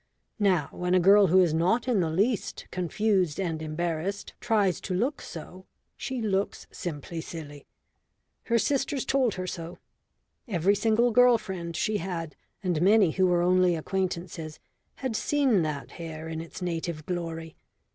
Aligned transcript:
Now, 0.39 0.67
when 0.71 0.95
a 0.95 0.99
girl 0.99 1.27
who 1.27 1.41
is 1.41 1.53
not 1.53 1.87
in 1.87 1.99
the 1.99 2.09
least 2.09 2.65
confused 2.71 3.39
and 3.39 3.61
embarrassed 3.61 4.33
tries 4.39 4.81
to 4.81 4.95
look 4.95 5.21
so, 5.21 5.67
she 5.95 6.19
looks 6.23 6.65
simply 6.71 7.21
silly. 7.21 7.67
Her 8.45 8.57
sisters 8.57 9.05
told 9.05 9.35
her 9.35 9.45
so. 9.45 9.77
Every 10.47 10.73
single 10.73 11.11
girl 11.11 11.37
friend 11.37 11.75
she 11.75 11.97
had, 11.97 12.35
and 12.63 12.81
many 12.81 13.11
who 13.11 13.27
were 13.27 13.43
only 13.43 13.75
acquaintances, 13.75 14.59
had 14.95 15.15
seen 15.15 15.61
that 15.61 15.91
hair 15.91 16.27
in 16.27 16.41
its 16.41 16.63
native 16.63 17.05
glory. 17.05 17.55